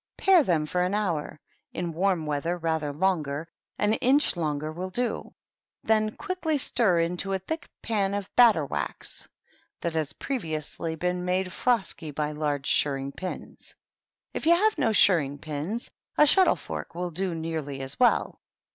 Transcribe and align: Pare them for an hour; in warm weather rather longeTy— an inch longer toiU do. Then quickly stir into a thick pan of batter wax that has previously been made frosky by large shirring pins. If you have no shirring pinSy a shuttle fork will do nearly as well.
Pare 0.17 0.41
them 0.43 0.65
for 0.65 0.81
an 0.83 0.95
hour; 0.95 1.39
in 1.73 1.93
warm 1.93 2.25
weather 2.25 2.57
rather 2.57 2.91
longeTy— 2.91 3.45
an 3.77 3.93
inch 3.93 4.35
longer 4.35 4.73
toiU 4.73 4.91
do. 4.91 5.33
Then 5.83 6.15
quickly 6.17 6.57
stir 6.57 7.01
into 7.01 7.33
a 7.33 7.37
thick 7.37 7.69
pan 7.83 8.15
of 8.15 8.27
batter 8.35 8.65
wax 8.65 9.29
that 9.81 9.93
has 9.93 10.13
previously 10.13 10.95
been 10.95 11.23
made 11.23 11.51
frosky 11.53 12.09
by 12.09 12.31
large 12.31 12.65
shirring 12.65 13.11
pins. 13.11 13.75
If 14.33 14.47
you 14.47 14.55
have 14.55 14.75
no 14.79 14.91
shirring 14.91 15.37
pinSy 15.37 15.91
a 16.17 16.25
shuttle 16.25 16.55
fork 16.55 16.95
will 16.95 17.11
do 17.11 17.35
nearly 17.35 17.79
as 17.81 17.99
well. 17.99 18.39